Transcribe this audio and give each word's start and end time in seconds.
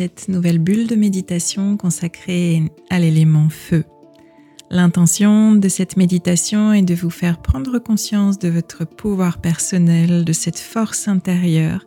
cette 0.00 0.28
nouvelle 0.28 0.60
bulle 0.60 0.86
de 0.86 0.94
méditation 0.94 1.76
consacrée 1.76 2.62
à 2.88 2.98
l'élément 2.98 3.50
feu. 3.50 3.84
L'intention 4.70 5.52
de 5.52 5.68
cette 5.68 5.98
méditation 5.98 6.72
est 6.72 6.80
de 6.80 6.94
vous 6.94 7.10
faire 7.10 7.42
prendre 7.42 7.78
conscience 7.78 8.38
de 8.38 8.48
votre 8.48 8.86
pouvoir 8.86 9.42
personnel, 9.42 10.24
de 10.24 10.32
cette 10.32 10.58
force 10.58 11.06
intérieure 11.06 11.84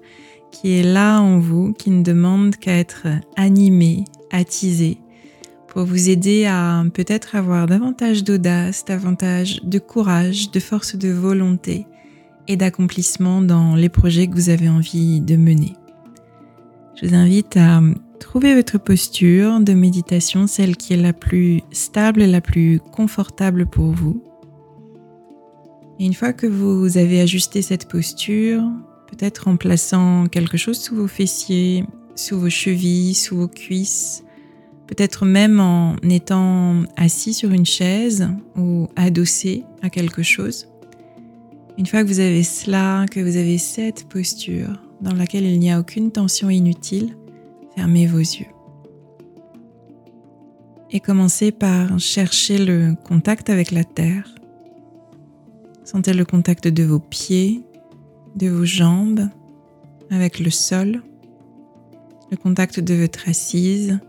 qui 0.52 0.74
est 0.74 0.84
là 0.84 1.22
en 1.22 1.40
vous, 1.40 1.74
qui 1.74 1.90
ne 1.90 2.04
demande 2.04 2.56
qu'à 2.58 2.78
être 2.78 3.08
animée, 3.36 4.04
attisée, 4.30 5.00
pour 5.68 5.84
vous 5.84 6.08
aider 6.08 6.46
à 6.46 6.84
peut-être 6.94 7.36
avoir 7.36 7.66
davantage 7.66 8.24
d'audace, 8.24 8.86
davantage 8.86 9.60
de 9.64 9.80
courage, 9.80 10.52
de 10.52 10.60
force 10.60 10.96
de 10.96 11.10
volonté 11.10 11.88
et 12.48 12.58
d'accomplissement 12.58 13.42
dans 13.42 13.74
les 13.74 13.90
projets 13.90 14.28
que 14.28 14.36
vous 14.36 14.50
avez 14.50 14.70
envie 14.70 15.20
de 15.20 15.36
mener. 15.36 15.74
Je 16.96 17.08
vous 17.08 17.16
invite 17.16 17.58
à 17.58 17.82
trouver 18.20 18.56
votre 18.56 18.78
posture 18.78 19.60
de 19.60 19.74
méditation, 19.74 20.46
celle 20.46 20.78
qui 20.78 20.94
est 20.94 20.98
la 20.98 21.14
plus 21.14 21.62
stable 21.72 22.22
et 22.22 22.28
la 22.28 22.42
plus 22.42 22.80
confortable 22.80 23.66
pour 23.66 23.92
vous. 23.92 24.24
Et 26.00 26.06
une 26.06 26.14
fois 26.14 26.34
que 26.34 26.46
vous 26.46 26.98
avez 26.98 27.20
ajusté 27.20 27.62
cette 27.62 27.88
posture, 27.88 28.62
peut-être 29.08 29.48
en 29.48 29.58
plaçant 29.58 30.28
quelque 30.28 30.58
chose 30.58 30.80
sous 30.80 30.96
vos 30.96 31.08
fessiers, 31.08 31.84
sous 32.16 32.40
vos 32.40 32.50
chevilles, 32.50 33.16
sous 33.16 33.38
vos 33.38 33.48
cuisses, 33.48 34.24
peut-être 34.86 35.26
même 35.26 35.60
en 35.60 35.96
étant 36.04 36.84
assis 36.96 37.34
sur 37.34 37.52
une 37.52 37.66
chaise 37.66 38.30
ou 38.56 38.88
adossé 38.96 39.64
à 39.82 39.90
quelque 39.90 40.22
chose. 40.22 40.68
Une 41.80 41.88
fois 41.88 42.04
que 42.04 42.08
vous 42.08 42.20
avez 42.20 42.44
cela, 42.44 43.08
que 43.10 43.20
vous 43.20 43.38
avez 43.38 43.58
cette 43.58 44.08
posture 44.10 44.83
dans 45.04 45.14
laquelle 45.14 45.46
il 45.46 45.60
n'y 45.60 45.72
a 45.72 45.80
aucune 45.80 46.12
tension 46.12 46.50
inutile, 46.50 47.16
fermez 47.76 48.08
vos 48.08 48.20
yeux. 48.20 48.48
Et 50.92 51.00
commencez 51.00 51.52
par 51.52 52.00
chercher 52.00 52.58
le 52.58 52.96
contact 53.04 53.50
avec 53.50 53.72
la 53.72 53.84
terre. 53.84 54.34
Sentez 55.84 56.14
le 56.14 56.24
contact 56.24 56.68
de 56.68 56.84
vos 56.84 57.00
pieds, 57.00 57.64
de 58.36 58.48
vos 58.48 58.66
jambes 58.66 59.28
avec 60.10 60.40
le 60.40 60.50
sol, 60.50 61.04
le 62.32 62.38
contact 62.38 62.80
de 62.80 62.94
votre 62.94 63.28
assise 63.28 64.00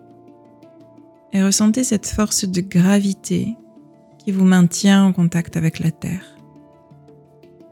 et 1.32 1.42
ressentez 1.42 1.82
cette 1.82 2.06
force 2.06 2.44
de 2.44 2.60
gravité 2.60 3.56
qui 4.18 4.30
vous 4.30 4.44
maintient 4.44 5.04
en 5.04 5.12
contact 5.12 5.56
avec 5.56 5.80
la 5.80 5.90
terre. 5.90 6.36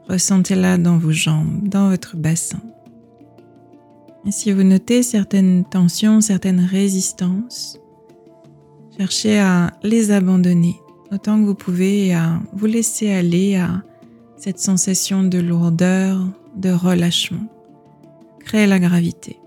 Ressentez-la 0.09 0.77
dans 0.77 0.97
vos 0.97 1.13
jambes, 1.13 1.69
dans 1.69 1.89
votre 1.89 2.17
bassin. 2.17 2.59
Si 4.29 4.51
vous 4.51 4.63
notez 4.63 5.03
certaines 5.03 5.65
tensions, 5.65 6.21
certaines 6.21 6.61
résistances, 6.61 7.79
cherchez 8.97 9.37
à 9.37 9.71
les 9.83 10.11
abandonner 10.11 10.79
autant 11.11 11.39
que 11.39 11.45
vous 11.45 11.55
pouvez 11.55 12.07
et 12.07 12.13
à 12.15 12.41
vous 12.53 12.65
laisser 12.65 13.11
aller 13.11 13.55
à 13.55 13.83
cette 14.37 14.59
sensation 14.59 15.23
de 15.23 15.39
lourdeur, 15.39 16.25
de 16.55 16.71
relâchement. 16.71 17.47
Créez 18.39 18.65
la 18.65 18.79
gravité. 18.79 19.39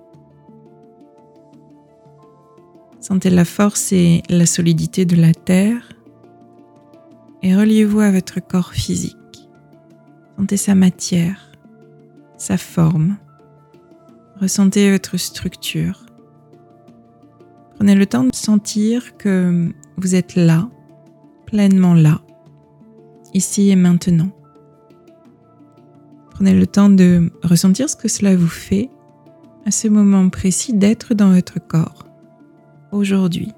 Sentez 3.01 3.31
la 3.31 3.45
force 3.45 3.93
et 3.93 4.23
la 4.29 4.47
solidité 4.47 5.05
de 5.05 5.17
la 5.17 5.33
terre 5.33 5.93
et 7.43 7.55
reliez-vous 7.55 8.01
à 8.01 8.11
votre 8.11 8.41
corps 8.41 8.73
physique. 8.73 9.17
Sentez 10.37 10.57
sa 10.57 10.75
matière, 10.75 11.53
sa 12.37 12.59
forme. 12.59 13.17
Ressentez 14.41 14.93
votre 14.93 15.17
structure. 15.17 16.05
Prenez 17.77 17.95
le 17.95 18.05
temps 18.05 18.25
de 18.25 18.35
sentir 18.35 19.17
que 19.17 19.73
vous 19.97 20.15
êtes 20.15 20.35
là, 20.35 20.69
pleinement 21.47 21.95
là, 21.95 22.21
ici 23.33 23.71
et 23.71 23.77
maintenant. 23.77 24.31
Prenez 26.33 26.53
le 26.53 26.67
temps 26.67 26.91
de 26.91 27.33
ressentir 27.43 27.89
ce 27.89 27.97
que 27.97 28.09
cela 28.09 28.37
vous 28.37 28.47
fait 28.47 28.91
à 29.65 29.71
ce 29.71 29.89
moment 29.89 30.29
précis 30.29 30.75
d'être 30.75 31.15
dans 31.15 31.33
votre 31.33 31.59
corps, 31.59 32.07
aujourd'hui. 32.93 33.53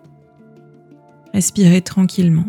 Respirez 1.34 1.82
tranquillement. 1.82 2.46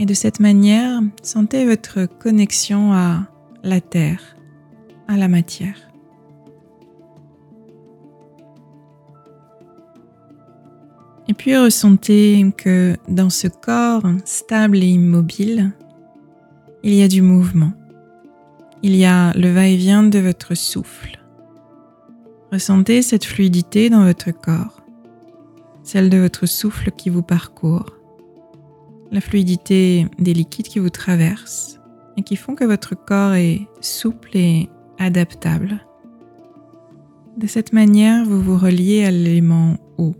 Et 0.00 0.06
de 0.06 0.14
cette 0.14 0.40
manière, 0.40 1.00
sentez 1.22 1.66
votre 1.66 2.06
connexion 2.06 2.92
à 2.92 3.28
la 3.62 3.80
terre, 3.80 4.36
à 5.06 5.16
la 5.16 5.28
matière. 5.28 5.76
Et 11.34 11.36
puis 11.36 11.56
ressentez 11.56 12.46
que 12.56 12.96
dans 13.08 13.28
ce 13.28 13.48
corps 13.48 14.04
stable 14.24 14.76
et 14.76 14.86
immobile, 14.86 15.72
il 16.84 16.94
y 16.94 17.02
a 17.02 17.08
du 17.08 17.22
mouvement. 17.22 17.72
Il 18.84 18.94
y 18.94 19.04
a 19.04 19.32
le 19.32 19.52
va-et-vient 19.52 20.04
de 20.04 20.20
votre 20.20 20.54
souffle. 20.54 21.20
Ressentez 22.52 23.02
cette 23.02 23.24
fluidité 23.24 23.90
dans 23.90 24.04
votre 24.04 24.30
corps, 24.30 24.80
celle 25.82 26.08
de 26.08 26.18
votre 26.18 26.46
souffle 26.46 26.92
qui 26.92 27.10
vous 27.10 27.24
parcourt 27.24 27.90
la 29.10 29.20
fluidité 29.20 30.06
des 30.20 30.34
liquides 30.34 30.68
qui 30.68 30.78
vous 30.78 30.88
traversent 30.90 31.80
et 32.16 32.22
qui 32.22 32.36
font 32.36 32.54
que 32.54 32.64
votre 32.64 32.94
corps 32.94 33.34
est 33.34 33.66
souple 33.80 34.36
et 34.36 34.68
adaptable. 35.00 35.84
De 37.36 37.48
cette 37.48 37.72
manière, 37.72 38.24
vous 38.24 38.40
vous 38.40 38.56
reliez 38.56 39.04
à 39.04 39.10
l'élément 39.10 39.78
eau. 39.98 40.14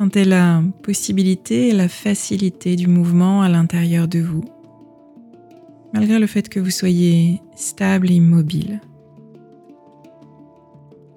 Sentez 0.00 0.24
la 0.24 0.62
possibilité 0.82 1.68
et 1.68 1.72
la 1.72 1.86
facilité 1.86 2.74
du 2.74 2.86
mouvement 2.86 3.42
à 3.42 3.50
l'intérieur 3.50 4.08
de 4.08 4.20
vous, 4.20 4.42
malgré 5.92 6.18
le 6.18 6.26
fait 6.26 6.48
que 6.48 6.58
vous 6.58 6.70
soyez 6.70 7.42
stable 7.54 8.10
et 8.10 8.14
immobile. 8.14 8.80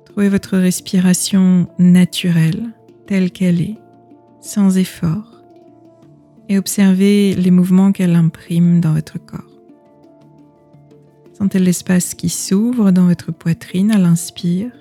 Trouvez 0.04 0.28
votre 0.28 0.58
respiration 0.58 1.70
naturelle 1.80 2.72
telle 3.08 3.32
qu'elle 3.32 3.62
est, 3.62 3.78
sans 4.42 4.78
effort 4.78 5.42
et 6.50 6.58
observez 6.58 7.36
les 7.36 7.52
mouvements 7.52 7.94
qu'elle 7.94 8.18
imprime 8.18 8.82
dans 8.82 8.96
votre 8.96 9.18
corps. 9.18 9.62
Sentez 11.38 11.60
l'espace 11.60 12.16
qui 12.16 12.28
s'ouvre 12.28 12.92
dans 12.92 13.08
votre 13.08 13.32
poitrine 13.32 13.92
à 13.92 13.98
l'inspire 13.98 14.74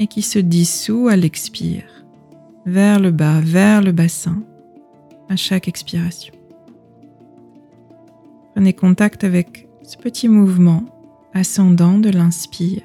et 0.00 0.08
qui 0.08 0.22
se 0.22 0.40
dissout 0.40 1.06
à 1.06 1.14
l'expire, 1.14 2.03
vers 2.66 3.00
le 3.00 3.10
bas, 3.10 3.40
vers 3.40 3.82
le 3.82 3.92
bassin, 3.92 4.42
à 5.28 5.36
chaque 5.36 5.68
expiration. 5.68 6.34
Prenez 8.54 8.72
contact 8.72 9.24
avec 9.24 9.68
ce 9.82 9.96
petit 9.96 10.28
mouvement 10.28 10.84
ascendant 11.32 11.98
de 11.98 12.10
l'inspire, 12.10 12.82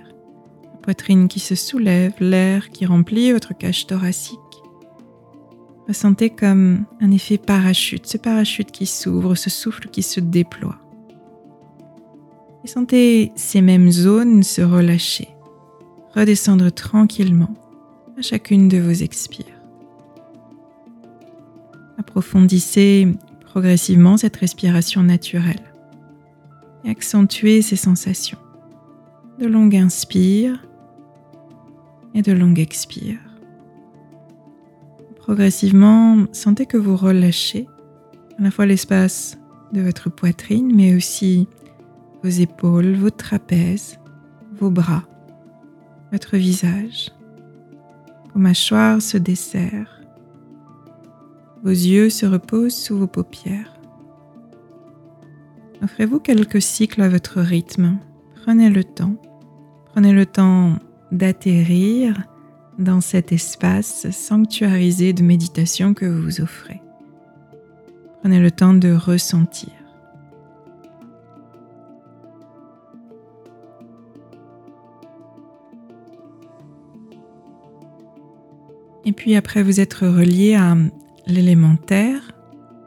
la 0.63 0.79
poitrine 0.81 1.27
qui 1.27 1.39
se 1.39 1.55
soulève, 1.55 2.13
l'air 2.19 2.69
qui 2.71 2.85
remplit 2.85 3.31
votre 3.31 3.55
cage 3.57 3.87
thoracique 3.87 4.39
Ressentez 5.89 6.29
comme 6.29 6.85
un 7.01 7.09
effet 7.09 7.39
parachute, 7.39 8.05
ce 8.05 8.19
parachute 8.19 8.69
qui 8.69 8.85
s'ouvre, 8.85 9.33
ce 9.33 9.49
souffle 9.49 9.87
qui 9.87 10.03
se 10.03 10.19
déploie. 10.19 10.77
Et 12.63 12.67
sentez 12.67 13.31
ces 13.35 13.61
mêmes 13.61 13.89
zones 13.89 14.43
se 14.43 14.61
relâcher, 14.61 15.29
redescendre 16.13 16.71
tranquillement 16.71 17.55
à 18.19 18.21
chacune 18.21 18.67
de 18.67 18.77
vos 18.77 18.91
expires. 18.91 19.58
Approfondissez 21.99 23.07
progressivement 23.41 24.15
cette 24.15 24.37
respiration 24.37 25.03
naturelle 25.03 25.73
et 26.85 26.89
accentuez 26.89 27.61
ces 27.61 27.75
sensations 27.75 28.37
de 29.37 29.45
longue 29.45 29.75
inspire 29.75 30.65
et 32.13 32.21
de 32.21 32.31
longue 32.31 32.59
expire. 32.59 33.19
Progressivement, 35.17 36.25
sentez 36.31 36.65
que 36.65 36.77
vous 36.77 36.95
relâchez 36.95 37.67
à 38.37 38.43
la 38.43 38.51
fois 38.51 38.65
l'espace 38.65 39.37
de 39.73 39.81
votre 39.81 40.09
poitrine, 40.09 40.73
mais 40.73 40.95
aussi 40.95 41.47
vos 42.23 42.29
épaules, 42.29 42.95
vos 42.95 43.09
trapèzes, 43.09 43.99
vos 44.57 44.69
bras, 44.69 45.03
votre 46.11 46.37
visage. 46.37 47.11
Vos 48.33 48.39
mâchoires 48.39 49.01
se 49.01 49.17
desserrent. 49.17 49.98
Vos 51.63 51.69
yeux 51.69 52.09
se 52.09 52.25
reposent 52.25 52.75
sous 52.75 52.97
vos 52.97 53.07
paupières. 53.07 53.79
Offrez-vous 55.81 56.19
quelques 56.19 56.61
cycles 56.61 57.01
à 57.01 57.09
votre 57.09 57.41
rythme. 57.41 57.97
Prenez 58.35 58.69
le 58.69 58.83
temps. 58.83 59.15
Prenez 59.91 60.13
le 60.13 60.25
temps 60.25 60.77
d'atterrir 61.11 62.15
dans 62.77 63.01
cet 63.01 63.33
espace 63.33 64.09
sanctuarisé 64.11 65.11
de 65.11 65.21
méditation 65.21 65.93
que 65.93 66.05
vous 66.05 66.21
vous 66.21 66.41
offrez. 66.41 66.81
Prenez 68.21 68.39
le 68.39 68.51
temps 68.51 68.73
de 68.73 68.93
ressentir. 68.93 69.71
Et 79.05 79.11
puis 79.11 79.35
après 79.35 79.63
vous 79.63 79.79
être 79.79 80.07
relié 80.07 80.55
à 80.55 80.77
l'élémentaire 81.29 82.31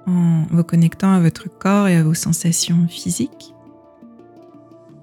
en 0.06 0.44
vous 0.50 0.64
connectant 0.64 1.12
à 1.12 1.20
votre 1.20 1.48
corps 1.48 1.88
et 1.88 1.96
à 1.96 2.02
vos 2.02 2.14
sensations 2.14 2.86
physiques, 2.88 3.54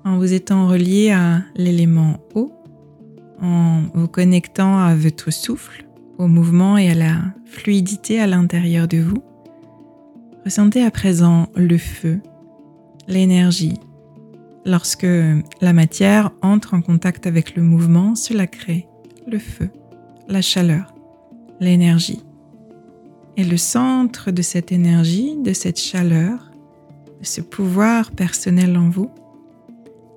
en 0.06 0.18
vous 0.18 0.33
étant 0.33 0.68
relié 0.68 1.12
à 1.12 1.44
l'élément 1.56 2.19
eau, 2.36 2.51
en 3.41 3.83
vous 3.94 4.07
connectant 4.07 4.80
à 4.80 4.95
votre 4.95 5.31
souffle, 5.31 5.86
au 6.18 6.27
mouvement 6.27 6.77
et 6.77 6.89
à 6.89 6.95
la 6.95 7.15
fluidité 7.45 8.19
à 8.19 8.27
l'intérieur 8.27 8.88
de 8.88 8.97
vous. 8.97 9.24
Ressentez 10.44 10.83
à 10.83 10.91
présent 10.91 11.47
le 11.56 11.77
feu, 11.77 12.19
l'énergie. 13.07 13.80
Lorsque 14.65 15.07
la 15.62 15.74
matière 15.74 16.31
entre 16.41 16.74
en 16.74 16.81
contact 16.81 17.25
avec 17.25 17.56
le 17.56 17.63
mouvement, 17.63 18.15
cela 18.15 18.47
crée 18.47 18.88
le 19.25 19.39
feu, 19.39 19.69
la 20.27 20.41
chaleur, 20.41 20.94
l'énergie. 21.59 22.24
Et 23.39 23.45
le 23.45 23.56
centre 23.56 24.31
de 24.31 24.41
cette 24.41 24.74
énergie, 24.74 25.38
de 25.38 25.53
cette 25.53 25.80
chaleur, 25.80 26.51
de 27.21 27.25
ce 27.25 27.39
pouvoir 27.39 28.12
personnel 28.12 28.75
en 28.75 28.89
vous, 28.89 29.09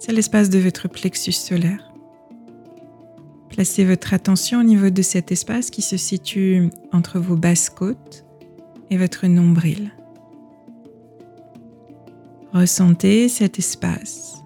c'est 0.01 0.11
l'espace 0.11 0.51
de 0.51 0.59
votre 0.59 0.89
plexus 0.89 1.31
solaire. 1.31 1.93
Placez 3.49 3.85
votre 3.85 4.13
attention 4.13 4.59
au 4.59 4.65
niveau 4.65 4.91
de 4.91 5.03
cet 5.03 5.31
espace 5.31 5.71
qui 5.71 5.83
se 5.83 5.97
situe 5.97 6.69
entre 6.91 7.21
vos 7.21 7.37
basses 7.37 7.71
côtes 7.71 8.25
et 8.91 8.97
votre 8.97 9.29
nombril. 9.29 9.93
Ressentez 12.53 13.29
cet 13.29 13.57
espace. 13.61 14.43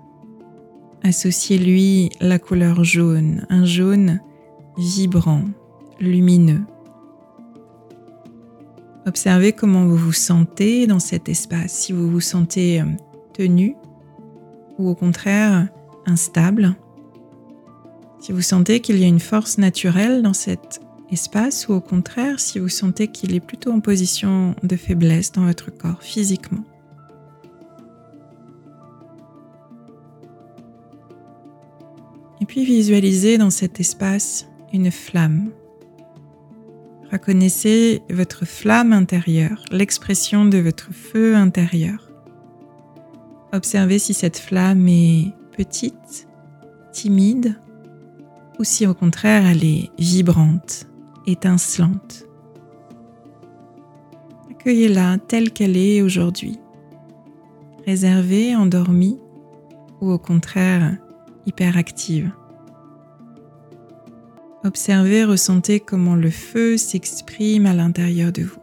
Associez-lui 1.03 2.11
la 2.21 2.39
couleur 2.39 2.85
jaune, 2.85 3.47
un 3.49 3.65
jaune 3.65 4.21
vibrant, 4.77 5.45
lumineux. 5.99 6.61
Observez 9.07 9.53
comment 9.53 9.87
vous 9.87 9.97
vous 9.97 10.13
sentez 10.13 10.89
dans 10.89 10.99
cet 10.99 11.29
espace, 11.29 11.73
si 11.73 11.93
vous 11.93 12.11
vous 12.11 12.21
sentez 12.21 12.81
euh, 12.81 12.85
tenu 13.35 13.77
ou 14.79 14.89
au 14.89 14.97
contraire 14.97 15.69
instable. 16.07 16.75
Si 18.21 18.33
vous 18.33 18.43
sentez 18.43 18.81
qu'il 18.81 18.99
y 18.99 19.05
a 19.05 19.07
une 19.07 19.21
force 19.21 19.59
naturelle 19.59 20.23
dans 20.23 20.33
cet 20.33 20.81
espace 21.13 21.69
ou 21.69 21.75
au 21.75 21.81
contraire 21.81 22.41
si 22.41 22.59
vous 22.59 22.69
sentez 22.69 23.07
qu'il 23.07 23.33
est 23.37 23.41
plutôt 23.41 23.71
en 23.71 23.79
position 23.79 24.57
de 24.65 24.75
faiblesse 24.75 25.31
dans 25.31 25.47
votre 25.47 25.71
corps 25.71 26.03
physiquement. 26.03 26.65
Et 32.41 32.45
puis 32.45 32.65
visualisez 32.65 33.39
dans 33.39 33.51
cet 33.51 33.79
espace 33.79 34.49
une 34.73 34.91
flamme 34.91 35.51
Reconnaissez 37.17 38.03
votre 38.11 38.45
flamme 38.45 38.93
intérieure, 38.93 39.65
l'expression 39.71 40.45
de 40.45 40.59
votre 40.59 40.93
feu 40.93 41.35
intérieur. 41.35 42.11
Observez 43.55 43.99
si 43.99 44.13
cette 44.13 44.37
flamme 44.37 44.87
est 44.87 45.33
petite, 45.57 46.29
timide, 46.93 47.59
ou 48.59 48.65
si 48.65 48.87
au 48.87 48.93
contraire 48.93 49.47
elle 49.47 49.65
est 49.65 49.91
vibrante, 49.99 50.89
étincelante. 51.27 52.27
Accueillez-la 54.51 55.17
telle 55.17 55.53
qu'elle 55.53 55.79
est 55.79 56.03
aujourd'hui, 56.03 56.61
réservée, 57.87 58.55
endormie, 58.55 59.19
ou 60.03 60.11
au 60.11 60.19
contraire 60.19 60.99
hyperactive. 61.47 62.31
Observez, 64.67 65.23
ressentez 65.23 65.79
comment 65.79 66.17
le 66.17 66.29
feu 66.29 66.77
s'exprime 66.77 67.67
à 67.67 67.73
l'intérieur 67.73 68.33
de 68.33 68.43
vous. 68.43 68.59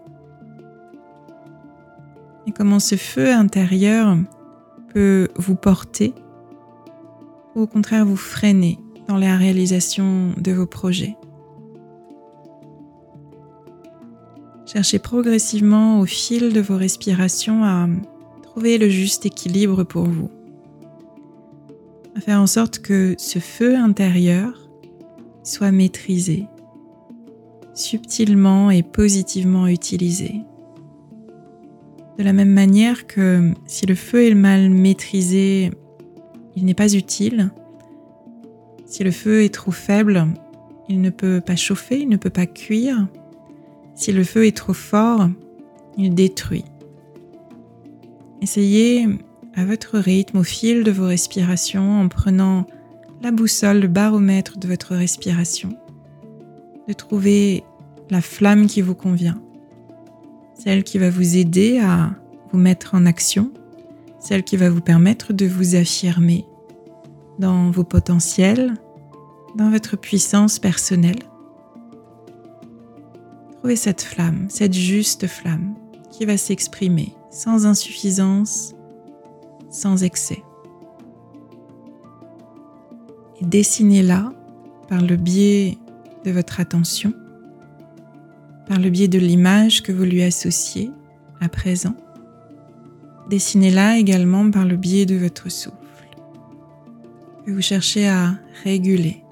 Et 2.45 2.51
comment 2.51 2.81
ce 2.81 2.95
feu 2.95 3.31
intérieur 3.31 4.17
peut 4.93 5.29
vous 5.37 5.55
porter 5.55 6.13
ou 7.55 7.61
au 7.61 7.67
contraire 7.67 8.05
vous 8.05 8.17
freiner 8.17 8.79
dans 9.07 9.15
la 9.15 9.37
réalisation 9.37 10.33
de 10.35 10.51
vos 10.51 10.65
projets. 10.65 11.15
Cherchez 14.65 14.99
progressivement 14.99 16.01
au 16.01 16.05
fil 16.05 16.51
de 16.51 16.59
vos 16.59 16.75
respirations 16.75 17.63
à 17.63 17.87
trouver 18.41 18.77
le 18.77 18.89
juste 18.89 19.25
équilibre 19.25 19.85
pour 19.85 20.03
vous, 20.03 20.29
à 22.17 22.19
faire 22.19 22.41
en 22.41 22.47
sorte 22.47 22.79
que 22.79 23.15
ce 23.17 23.39
feu 23.39 23.77
intérieur 23.77 24.62
soit 25.43 25.71
maîtrisé, 25.71 26.47
subtilement 27.73 28.71
et 28.71 28.83
positivement 28.83 29.67
utilisé. 29.67 30.41
De 32.17 32.23
la 32.23 32.33
même 32.33 32.51
manière 32.51 33.07
que 33.07 33.51
si 33.65 33.85
le 33.85 33.95
feu 33.95 34.27
est 34.27 34.35
mal 34.35 34.69
maîtrisé, 34.69 35.71
il 36.55 36.65
n'est 36.65 36.73
pas 36.73 36.93
utile. 36.93 37.51
Si 38.85 39.03
le 39.03 39.11
feu 39.11 39.43
est 39.43 39.53
trop 39.53 39.71
faible, 39.71 40.27
il 40.87 41.01
ne 41.01 41.09
peut 41.09 41.41
pas 41.41 41.55
chauffer, 41.55 41.99
il 41.99 42.09
ne 42.09 42.17
peut 42.17 42.29
pas 42.29 42.45
cuire. 42.45 43.07
Si 43.95 44.11
le 44.11 44.23
feu 44.23 44.45
est 44.45 44.55
trop 44.55 44.73
fort, 44.73 45.29
il 45.97 46.13
détruit. 46.13 46.65
Essayez 48.41 49.07
à 49.55 49.65
votre 49.65 49.97
rythme, 49.97 50.37
au 50.39 50.43
fil 50.43 50.83
de 50.83 50.91
vos 50.91 51.05
respirations, 51.05 52.01
en 52.01 52.07
prenant 52.07 52.67
la 53.23 53.31
boussole, 53.31 53.79
le 53.79 53.87
baromètre 53.87 54.57
de 54.57 54.67
votre 54.67 54.95
respiration, 54.95 55.77
de 56.89 56.93
trouver 56.93 57.63
la 58.09 58.19
flamme 58.19 58.67
qui 58.67 58.81
vous 58.81 58.95
convient, 58.95 59.41
celle 60.61 60.83
qui 60.83 60.97
va 60.97 61.09
vous 61.09 61.37
aider 61.37 61.79
à 61.79 62.11
vous 62.51 62.59
mettre 62.59 62.95
en 62.95 63.05
action, 63.05 63.51
celle 64.19 64.43
qui 64.43 64.57
va 64.57 64.69
vous 64.69 64.81
permettre 64.81 65.31
de 65.31 65.45
vous 65.45 65.75
affirmer 65.75 66.45
dans 67.39 67.71
vos 67.71 67.85
potentiels, 67.85 68.73
dans 69.55 69.69
votre 69.69 69.95
puissance 69.95 70.59
personnelle. 70.59 71.23
Trouvez 73.59 73.77
cette 73.77 74.01
flamme, 74.01 74.47
cette 74.49 74.73
juste 74.73 75.27
flamme 75.27 75.75
qui 76.11 76.25
va 76.25 76.35
s'exprimer 76.35 77.13
sans 77.31 77.65
insuffisance, 77.65 78.75
sans 79.69 80.03
excès 80.03 80.43
dessinez-la 83.43 84.31
par 84.89 85.01
le 85.01 85.15
biais 85.15 85.77
de 86.25 86.31
votre 86.31 86.59
attention, 86.59 87.13
par 88.67 88.79
le 88.79 88.89
biais 88.89 89.07
de 89.07 89.19
l'image 89.19 89.83
que 89.83 89.91
vous 89.91 90.03
lui 90.03 90.23
associez 90.23 90.91
à 91.41 91.49
présent. 91.49 91.95
Dessinez-la 93.29 93.97
également 93.97 94.49
par 94.49 94.65
le 94.65 94.75
biais 94.75 95.05
de 95.05 95.15
votre 95.15 95.49
souffle, 95.49 95.77
que 97.45 97.51
vous 97.51 97.61
cherchez 97.61 98.07
à 98.07 98.35
réguler. 98.63 99.22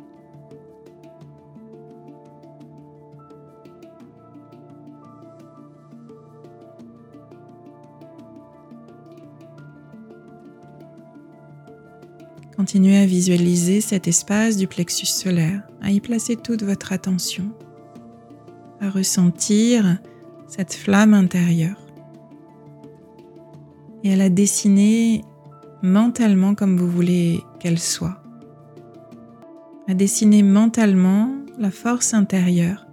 Continuez 12.55 12.97
à 12.97 13.05
visualiser 13.05 13.81
cet 13.81 14.07
espace 14.07 14.57
du 14.57 14.67
plexus 14.67 15.05
solaire, 15.05 15.61
à 15.81 15.91
y 15.91 15.99
placer 15.99 16.35
toute 16.35 16.63
votre 16.63 16.91
attention, 16.91 17.49
à 18.81 18.89
ressentir 18.89 19.97
cette 20.47 20.73
flamme 20.73 21.13
intérieure 21.13 21.79
et 24.03 24.13
à 24.13 24.15
la 24.15 24.29
dessiner 24.29 25.23
mentalement 25.81 26.53
comme 26.53 26.77
vous 26.77 26.89
voulez 26.89 27.41
qu'elle 27.59 27.79
soit. 27.79 28.21
À 29.87 29.93
dessiner 29.93 30.43
mentalement 30.43 31.31
la 31.57 31.71
force 31.71 32.13
intérieure, 32.13 32.85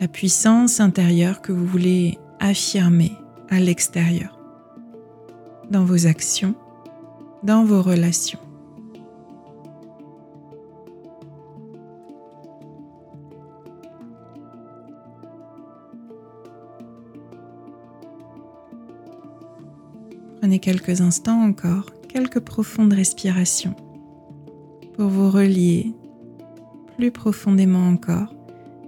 la 0.00 0.08
puissance 0.08 0.80
intérieure 0.80 1.40
que 1.40 1.52
vous 1.52 1.66
voulez 1.66 2.18
affirmer 2.40 3.12
à 3.48 3.60
l'extérieur, 3.60 4.38
dans 5.70 5.84
vos 5.84 6.06
actions, 6.06 6.54
dans 7.44 7.64
vos 7.64 7.82
relations. 7.82 8.41
Quelques 20.58 21.00
instants 21.00 21.42
encore, 21.42 21.86
quelques 22.08 22.40
profondes 22.40 22.92
respirations 22.92 23.74
pour 24.94 25.08
vous 25.08 25.30
relier 25.30 25.92
plus 26.96 27.10
profondément 27.10 27.88
encore 27.88 28.34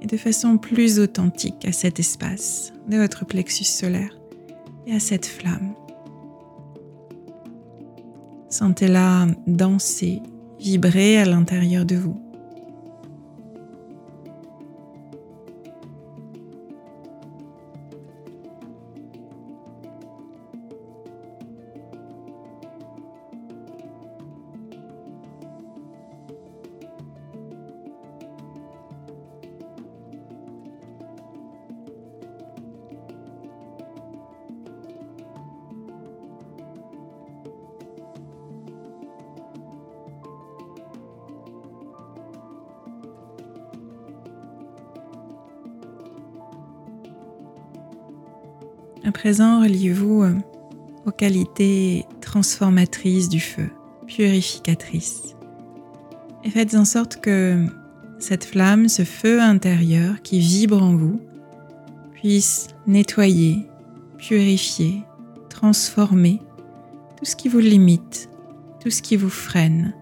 et 0.02 0.06
de 0.06 0.16
façon 0.16 0.58
plus 0.58 0.98
authentique 0.98 1.64
à 1.64 1.72
cet 1.72 1.98
espace 1.98 2.72
de 2.88 2.98
votre 2.98 3.24
plexus 3.24 3.64
solaire 3.64 4.16
et 4.86 4.94
à 4.94 5.00
cette 5.00 5.26
flamme. 5.26 5.74
Sentez-la 8.50 9.26
danser, 9.46 10.20
vibrer 10.60 11.16
à 11.18 11.24
l'intérieur 11.24 11.84
de 11.84 11.96
vous. 11.96 12.23
À 49.06 49.12
présent, 49.12 49.60
reliez-vous 49.60 50.22
euh, 50.22 50.32
aux 51.04 51.10
qualités 51.10 52.06
transformatrices 52.22 53.28
du 53.28 53.38
feu, 53.38 53.68
purificatrices. 54.06 55.36
Et 56.42 56.48
faites 56.48 56.74
en 56.74 56.86
sorte 56.86 57.20
que 57.20 57.66
cette 58.18 58.44
flamme, 58.44 58.88
ce 58.88 59.04
feu 59.04 59.42
intérieur 59.42 60.22
qui 60.22 60.40
vibre 60.40 60.82
en 60.82 60.96
vous, 60.96 61.20
puisse 62.14 62.68
nettoyer, 62.86 63.66
purifier, 64.16 65.02
transformer 65.50 66.40
tout 67.18 67.26
ce 67.26 67.36
qui 67.36 67.50
vous 67.50 67.58
limite, 67.58 68.30
tout 68.80 68.88
ce 68.88 69.02
qui 69.02 69.16
vous 69.16 69.28
freine, 69.28 69.92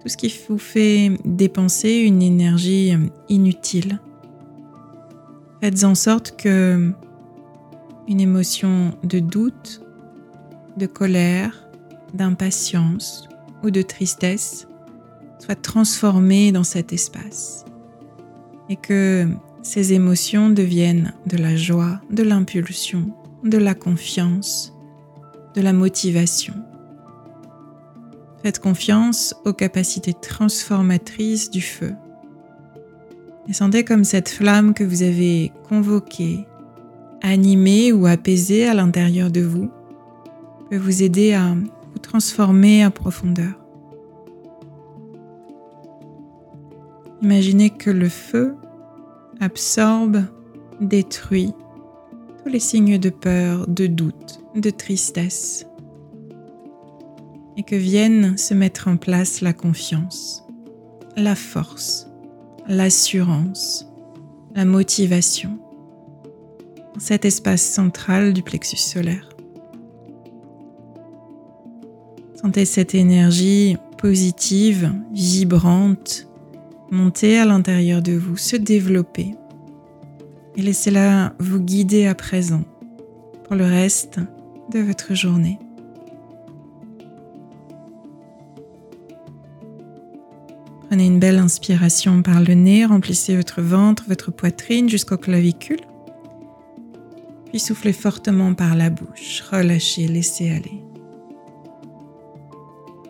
tout 0.00 0.08
ce 0.08 0.16
qui 0.16 0.32
vous 0.48 0.56
fait 0.56 1.10
dépenser 1.26 1.96
une 1.96 2.22
énergie 2.22 2.94
inutile. 3.28 4.00
Faites 5.60 5.84
en 5.84 5.94
sorte 5.94 6.34
que 6.38 6.94
une 8.08 8.20
émotion 8.20 8.96
de 9.02 9.18
doute, 9.18 9.82
de 10.76 10.86
colère, 10.86 11.68
d'impatience 12.14 13.28
ou 13.62 13.70
de 13.70 13.82
tristesse 13.82 14.66
soit 15.38 15.60
transformée 15.60 16.52
dans 16.52 16.64
cet 16.64 16.92
espace 16.92 17.64
et 18.68 18.76
que 18.76 19.28
ces 19.62 19.92
émotions 19.92 20.50
deviennent 20.50 21.12
de 21.26 21.36
la 21.36 21.56
joie, 21.56 22.00
de 22.10 22.22
l'impulsion, 22.22 23.12
de 23.44 23.58
la 23.58 23.74
confiance, 23.74 24.72
de 25.54 25.60
la 25.60 25.72
motivation. 25.72 26.54
Faites 28.42 28.58
confiance 28.58 29.34
aux 29.44 29.52
capacités 29.52 30.14
transformatrices 30.14 31.50
du 31.50 31.60
feu. 31.60 31.94
Et 33.48 33.52
sentez 33.52 33.84
comme 33.84 34.04
cette 34.04 34.28
flamme 34.28 34.74
que 34.74 34.84
vous 34.84 35.02
avez 35.02 35.52
convoquée, 35.68 36.46
animée 37.22 37.92
ou 37.92 38.06
apaisée 38.06 38.66
à 38.66 38.74
l'intérieur 38.74 39.30
de 39.30 39.40
vous 39.40 39.70
peut 40.68 40.76
vous 40.76 41.02
aider 41.02 41.32
à 41.32 41.54
vous 41.54 41.98
transformer 41.98 42.84
en 42.84 42.90
profondeur. 42.90 43.54
Imaginez 47.22 47.70
que 47.70 47.90
le 47.90 48.08
feu 48.08 48.56
absorbe, 49.40 50.24
détruit 50.80 51.52
tous 52.42 52.48
les 52.50 52.58
signes 52.58 52.98
de 52.98 53.10
peur, 53.10 53.68
de 53.68 53.86
doute, 53.86 54.40
de 54.56 54.70
tristesse, 54.70 55.66
et 57.56 57.62
que 57.62 57.76
vienne 57.76 58.36
se 58.36 58.54
mettre 58.54 58.88
en 58.88 58.96
place 58.96 59.40
la 59.40 59.52
confiance, 59.52 60.44
la 61.16 61.36
force, 61.36 62.08
l'assurance, 62.66 63.86
la 64.54 64.64
motivation, 64.64 65.58
cet 66.98 67.24
espace 67.24 67.62
central 67.62 68.32
du 68.32 68.42
plexus 68.42 68.76
solaire. 68.76 69.28
Sentez 72.40 72.64
cette 72.64 72.94
énergie 72.94 73.76
positive, 73.98 74.92
vibrante, 75.12 76.26
monter 76.90 77.38
à 77.38 77.44
l'intérieur 77.44 78.02
de 78.02 78.12
vous, 78.12 78.36
se 78.36 78.56
développer. 78.56 79.34
Et 80.56 80.62
laissez-la 80.62 81.34
vous 81.38 81.60
guider 81.60 82.06
à 82.06 82.14
présent 82.14 82.64
pour 83.44 83.54
le 83.54 83.64
reste 83.64 84.18
de 84.72 84.80
votre 84.80 85.14
journée. 85.14 85.58
Prenez 90.88 91.06
une 91.06 91.20
belle 91.20 91.38
inspiration 91.38 92.22
par 92.22 92.42
le 92.42 92.52
nez, 92.52 92.84
remplissez 92.84 93.34
votre 93.34 93.62
ventre, 93.62 94.04
votre 94.08 94.30
poitrine 94.30 94.90
jusqu'aux 94.90 95.16
clavicules. 95.16 95.80
Puis 97.52 97.60
soufflez 97.60 97.92
fortement 97.92 98.54
par 98.54 98.74
la 98.74 98.88
bouche, 98.88 99.42
relâchez, 99.42 100.08
laissez 100.08 100.50
aller. 100.50 100.82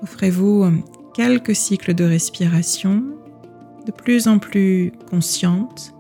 Offrez-vous 0.03 0.67
quelques 1.15 1.55
cycles 1.55 1.95
de 1.95 2.03
respiration 2.03 3.05
de 3.87 3.93
plus 3.93 4.27
en 4.27 4.41
plus 4.41 4.93
consciente 5.09 5.95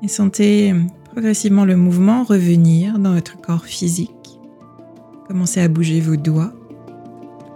et 0.00 0.06
sentez 0.06 0.72
progressivement 1.10 1.64
le 1.64 1.76
mouvement 1.76 2.22
revenir 2.22 3.00
dans 3.00 3.14
votre 3.14 3.40
corps 3.40 3.64
physique. 3.64 4.38
Commencez 5.26 5.60
à 5.60 5.66
bouger 5.66 6.00
vos 6.00 6.14
doigts, 6.14 6.52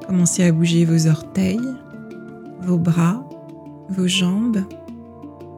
commencez 0.09 0.43
à 0.43 0.51
bouger 0.51 0.85
vos 0.85 1.07
orteils, 1.07 1.61
vos 2.63 2.79
bras, 2.79 3.25
vos 3.91 4.09
jambes. 4.09 4.65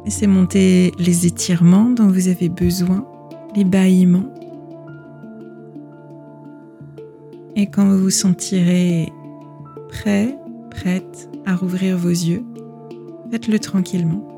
Laissez 0.04 0.26
monter 0.26 0.92
les 0.98 1.26
étirements 1.26 1.88
dont 1.88 2.08
vous 2.08 2.28
avez 2.28 2.50
besoin, 2.50 3.06
les. 3.64 4.30
Et 7.54 7.66
quand 7.66 7.86
vous 7.86 7.98
vous 7.98 8.10
sentirez 8.10 9.10
prêt, 9.88 10.36
prête 10.70 11.30
à 11.46 11.56
rouvrir 11.56 11.96
vos 11.96 12.10
yeux, 12.10 12.44
faites-le 13.30 13.58
tranquillement. 13.58 14.36